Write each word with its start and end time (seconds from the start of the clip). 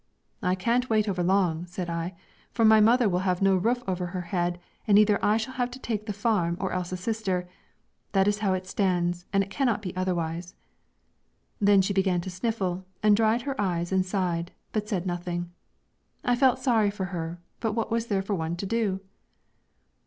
'I 0.41 0.55
can't 0.55 0.89
wait 0.89 1.07
over 1.07 1.21
long,' 1.21 1.67
said 1.67 1.87
I, 1.87 2.15
'for 2.49 2.65
my 2.65 2.79
mother 2.79 3.07
will 3.07 3.19
have 3.19 3.39
no 3.39 3.55
roof 3.55 3.83
over 3.87 4.07
her 4.07 4.21
head, 4.33 4.59
and 4.87 4.97
either 4.97 5.23
I 5.23 5.37
shall 5.37 5.53
have 5.53 5.69
to 5.69 5.79
take 5.79 6.07
the 6.07 6.11
farm 6.11 6.57
or 6.59 6.71
else 6.73 6.91
a 6.91 6.97
sister; 6.97 7.47
that 8.13 8.27
is 8.27 8.39
how 8.39 8.53
it 8.55 8.65
stands, 8.65 9.27
and 9.31 9.43
it 9.43 9.51
cannot 9.51 9.83
be 9.83 9.95
otherwise.' 9.95 10.55
Then 11.59 11.83
she 11.83 11.93
began 11.93 12.19
to 12.21 12.31
sniffle, 12.31 12.83
and 13.03 13.15
dried 13.15 13.43
her 13.43 13.61
eyes 13.61 13.91
and 13.91 14.03
sighed, 14.03 14.51
but 14.71 14.89
said 14.89 15.05
nothing. 15.05 15.51
I 16.25 16.35
felt 16.35 16.57
sorry 16.57 16.89
for 16.89 17.05
her, 17.13 17.39
but 17.59 17.73
what 17.73 17.91
was 17.91 18.07
there 18.07 18.23
for 18.23 18.33
one 18.33 18.55
to 18.55 18.65
do? 18.65 19.01